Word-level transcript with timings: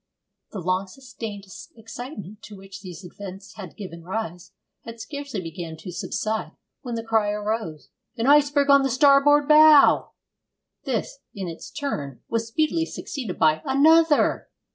The 0.51 0.57
long 0.61 0.87
sustained 0.87 1.43
excitement 1.77 2.41
to 2.45 2.57
which 2.57 2.81
these 2.81 3.05
events 3.05 3.53
had 3.53 3.77
given 3.77 4.01
rise 4.03 4.51
had 4.83 4.99
scarcely 4.99 5.41
begun 5.41 5.77
to 5.77 5.91
subside 5.91 6.53
when 6.81 6.95
the 6.95 7.03
cry 7.03 7.29
arose, 7.29 7.89
'An 8.17 8.25
iceberg 8.25 8.71
on 8.71 8.81
the 8.81 8.89
starboard 8.89 9.47
bow!' 9.47 10.13
This, 10.85 11.19
in 11.35 11.47
its 11.47 11.69
turn, 11.69 12.23
was 12.27 12.47
speedily 12.47 12.87
succeeded 12.87 13.37
by 13.37 13.61
'Another!' 13.63 14.47